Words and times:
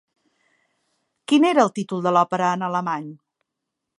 Quin 1.31 1.45
era 1.51 1.65
el 1.67 1.71
títol 1.77 2.03
de 2.07 2.15
l'òpera 2.17 2.49
en 2.57 2.65
alemany? 2.71 3.09